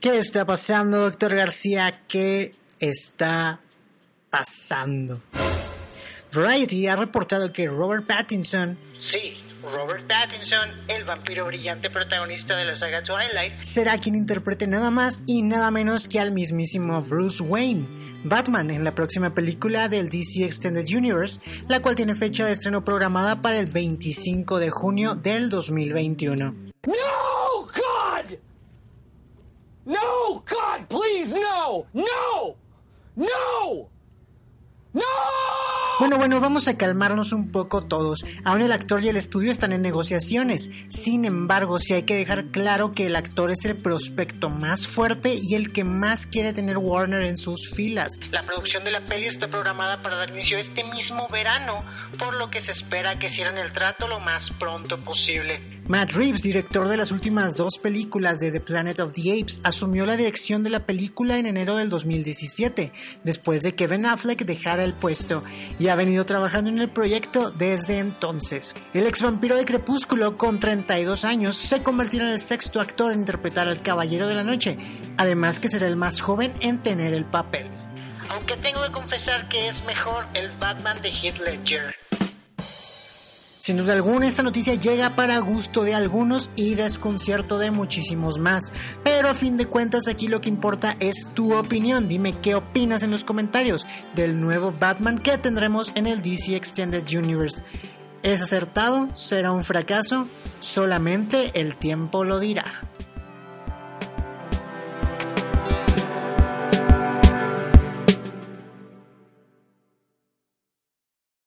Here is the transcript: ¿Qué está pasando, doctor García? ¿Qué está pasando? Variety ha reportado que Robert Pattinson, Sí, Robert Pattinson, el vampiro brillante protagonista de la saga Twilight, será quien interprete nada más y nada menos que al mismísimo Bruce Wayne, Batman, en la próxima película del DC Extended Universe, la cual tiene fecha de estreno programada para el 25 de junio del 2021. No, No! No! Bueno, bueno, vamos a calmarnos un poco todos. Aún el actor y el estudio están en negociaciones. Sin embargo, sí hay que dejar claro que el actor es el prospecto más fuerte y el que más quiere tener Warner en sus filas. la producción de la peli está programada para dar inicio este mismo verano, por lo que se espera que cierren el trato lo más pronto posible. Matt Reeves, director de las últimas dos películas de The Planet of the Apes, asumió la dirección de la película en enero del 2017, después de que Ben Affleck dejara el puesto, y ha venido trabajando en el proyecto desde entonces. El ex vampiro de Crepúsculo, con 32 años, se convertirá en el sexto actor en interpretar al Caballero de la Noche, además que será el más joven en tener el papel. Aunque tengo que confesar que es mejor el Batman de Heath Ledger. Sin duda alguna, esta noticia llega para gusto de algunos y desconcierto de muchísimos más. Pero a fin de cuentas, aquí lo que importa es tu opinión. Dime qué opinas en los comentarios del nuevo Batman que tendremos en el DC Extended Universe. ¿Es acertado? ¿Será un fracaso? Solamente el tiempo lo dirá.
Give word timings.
¿Qué 0.00 0.18
está 0.18 0.46
pasando, 0.46 0.98
doctor 0.98 1.34
García? 1.34 2.00
¿Qué 2.08 2.54
está 2.78 3.60
pasando? 4.30 5.20
Variety 6.32 6.86
ha 6.86 6.96
reportado 6.96 7.52
que 7.52 7.66
Robert 7.68 8.06
Pattinson, 8.06 8.78
Sí, 8.96 9.36
Robert 9.62 10.06
Pattinson, 10.06 10.70
el 10.88 11.04
vampiro 11.04 11.44
brillante 11.44 11.90
protagonista 11.90 12.56
de 12.56 12.64
la 12.64 12.76
saga 12.76 13.02
Twilight, 13.02 13.62
será 13.62 13.98
quien 13.98 14.14
interprete 14.14 14.66
nada 14.66 14.90
más 14.90 15.20
y 15.26 15.42
nada 15.42 15.70
menos 15.70 16.08
que 16.08 16.18
al 16.18 16.32
mismísimo 16.32 17.02
Bruce 17.02 17.42
Wayne, 17.42 17.86
Batman, 18.24 18.70
en 18.70 18.84
la 18.84 18.94
próxima 18.94 19.34
película 19.34 19.90
del 19.90 20.08
DC 20.08 20.44
Extended 20.44 20.86
Universe, 20.96 21.40
la 21.68 21.82
cual 21.82 21.94
tiene 21.94 22.14
fecha 22.14 22.46
de 22.46 22.52
estreno 22.52 22.84
programada 22.84 23.42
para 23.42 23.58
el 23.58 23.66
25 23.66 24.58
de 24.60 24.70
junio 24.70 25.14
del 25.14 25.50
2021. 25.50 26.70
No, 26.86 26.94
No! 31.94 32.56
No! 33.14 33.89
Bueno, 36.00 36.16
bueno, 36.16 36.40
vamos 36.40 36.66
a 36.66 36.78
calmarnos 36.78 37.34
un 37.34 37.52
poco 37.52 37.82
todos. 37.82 38.24
Aún 38.42 38.62
el 38.62 38.72
actor 38.72 39.04
y 39.04 39.10
el 39.10 39.18
estudio 39.18 39.52
están 39.52 39.74
en 39.74 39.82
negociaciones. 39.82 40.70
Sin 40.88 41.26
embargo, 41.26 41.78
sí 41.78 41.92
hay 41.92 42.04
que 42.04 42.14
dejar 42.14 42.46
claro 42.46 42.92
que 42.94 43.04
el 43.04 43.16
actor 43.16 43.50
es 43.50 43.66
el 43.66 43.76
prospecto 43.76 44.48
más 44.48 44.86
fuerte 44.86 45.34
y 45.34 45.56
el 45.56 45.74
que 45.74 45.84
más 45.84 46.26
quiere 46.26 46.54
tener 46.54 46.78
Warner 46.78 47.20
en 47.24 47.36
sus 47.36 47.68
filas. 47.74 48.18
la 48.30 48.46
producción 48.46 48.82
de 48.82 48.92
la 48.92 49.04
peli 49.04 49.26
está 49.26 49.48
programada 49.48 50.00
para 50.00 50.16
dar 50.16 50.30
inicio 50.30 50.56
este 50.56 50.84
mismo 50.84 51.28
verano, 51.28 51.84
por 52.18 52.34
lo 52.34 52.48
que 52.48 52.62
se 52.62 52.72
espera 52.72 53.18
que 53.18 53.28
cierren 53.28 53.58
el 53.58 53.70
trato 53.72 54.08
lo 54.08 54.20
más 54.20 54.52
pronto 54.52 55.04
posible. 55.04 55.80
Matt 55.86 56.12
Reeves, 56.12 56.42
director 56.42 56.88
de 56.88 56.96
las 56.96 57.10
últimas 57.10 57.56
dos 57.56 57.78
películas 57.78 58.38
de 58.38 58.52
The 58.52 58.60
Planet 58.60 59.00
of 59.00 59.12
the 59.12 59.32
Apes, 59.32 59.60
asumió 59.64 60.06
la 60.06 60.16
dirección 60.16 60.62
de 60.62 60.70
la 60.70 60.86
película 60.86 61.36
en 61.36 61.46
enero 61.46 61.76
del 61.76 61.90
2017, 61.90 62.92
después 63.24 63.62
de 63.62 63.74
que 63.74 63.88
Ben 63.88 64.06
Affleck 64.06 64.44
dejara 64.44 64.84
el 64.84 64.94
puesto, 64.94 65.42
y 65.78 65.89
ha 65.90 65.96
venido 65.96 66.26
trabajando 66.26 66.70
en 66.70 66.78
el 66.78 66.88
proyecto 66.88 67.50
desde 67.50 67.98
entonces. 67.98 68.74
El 68.94 69.06
ex 69.06 69.22
vampiro 69.22 69.56
de 69.56 69.64
Crepúsculo, 69.64 70.36
con 70.36 70.58
32 70.58 71.24
años, 71.24 71.56
se 71.56 71.82
convertirá 71.82 72.26
en 72.26 72.32
el 72.32 72.40
sexto 72.40 72.80
actor 72.80 73.12
en 73.12 73.20
interpretar 73.20 73.68
al 73.68 73.82
Caballero 73.82 74.26
de 74.26 74.34
la 74.34 74.44
Noche, 74.44 74.78
además 75.16 75.60
que 75.60 75.68
será 75.68 75.86
el 75.86 75.96
más 75.96 76.20
joven 76.20 76.54
en 76.60 76.82
tener 76.82 77.14
el 77.14 77.24
papel. 77.24 77.68
Aunque 78.28 78.56
tengo 78.56 78.82
que 78.84 78.92
confesar 78.92 79.48
que 79.48 79.68
es 79.68 79.84
mejor 79.84 80.26
el 80.34 80.50
Batman 80.58 81.00
de 81.02 81.10
Heath 81.10 81.38
Ledger. 81.38 81.94
Sin 83.60 83.76
duda 83.76 83.92
alguna, 83.92 84.26
esta 84.26 84.42
noticia 84.42 84.72
llega 84.72 85.16
para 85.16 85.38
gusto 85.38 85.84
de 85.84 85.94
algunos 85.94 86.48
y 86.56 86.76
desconcierto 86.76 87.58
de 87.58 87.70
muchísimos 87.70 88.38
más. 88.38 88.72
Pero 89.04 89.28
a 89.28 89.34
fin 89.34 89.58
de 89.58 89.66
cuentas, 89.66 90.08
aquí 90.08 90.28
lo 90.28 90.40
que 90.40 90.48
importa 90.48 90.96
es 90.98 91.28
tu 91.34 91.54
opinión. 91.54 92.08
Dime 92.08 92.32
qué 92.32 92.54
opinas 92.54 93.02
en 93.02 93.10
los 93.10 93.22
comentarios 93.22 93.86
del 94.14 94.40
nuevo 94.40 94.72
Batman 94.72 95.18
que 95.18 95.36
tendremos 95.36 95.92
en 95.94 96.06
el 96.06 96.22
DC 96.22 96.56
Extended 96.56 97.06
Universe. 97.14 97.62
¿Es 98.22 98.40
acertado? 98.40 99.14
¿Será 99.14 99.52
un 99.52 99.62
fracaso? 99.62 100.26
Solamente 100.60 101.50
el 101.60 101.76
tiempo 101.76 102.24
lo 102.24 102.40
dirá. 102.40 102.64